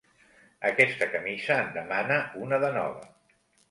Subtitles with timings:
[0.69, 3.11] Aquesta camisa en demana una de nova.